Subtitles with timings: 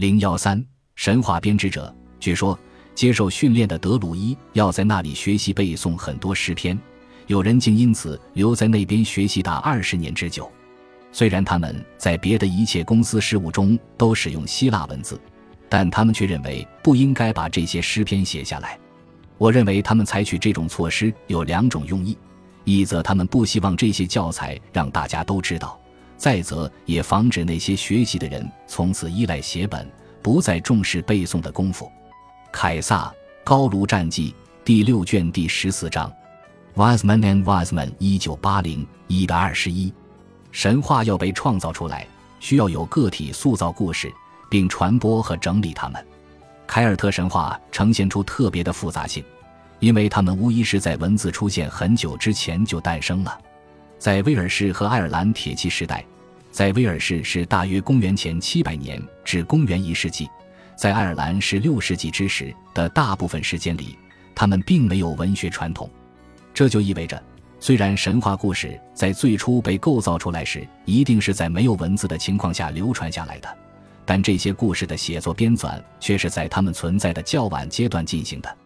[0.00, 2.58] 零幺三神话编织者，据说
[2.94, 6.80] 接受训练的德鲁伊要在那里学习背诵很多诗篇，
[7.26, 10.50] 有人竟因此留在那边学习达二十年之久。
[11.12, 15.20] 虽然他们在别的一切公司事务中都使用希腊文字，
[15.68, 18.78] 但他们却认为不应该把这些诗篇写下来。
[19.36, 22.16] 我认为他们采取这种措施有两种用意：
[22.64, 25.78] 一则他们不希望这些教材让大家都知道。
[26.20, 29.90] 再则，也防止那些学习的人从此依赖写本，
[30.20, 31.90] 不再重视背诵的功夫。
[32.52, 33.10] 凯撒
[33.42, 36.12] 高卢战记第六卷第十四章
[36.76, 39.90] ，Wiseman and Wiseman，一九八零一百二十一。
[40.50, 42.06] 神话要被创造出来，
[42.38, 44.12] 需要有个体塑造故事，
[44.50, 46.06] 并传播和整理它们。
[46.66, 49.24] 凯尔特神话呈现出特别的复杂性，
[49.78, 53.38] 因为它们无疑是在文字出现很久之前就诞生了。
[54.00, 56.02] 在威尔士和爱尔兰铁器时代，
[56.50, 60.26] 在威尔士是大约公元前七百年至公元一世纪，
[60.74, 63.98] 在爱尔兰是六世纪之时的大部分时间里，
[64.34, 65.88] 他们并没有文学传统。
[66.54, 67.22] 这就意味着，
[67.60, 73.58] 虽然神话故事在最初被构造出来时，一定是在没有文字的情况下流传下来的，
[74.06, 78.56] 但这些故事的写作编纂却是在他们存在的较晚阶段进行的。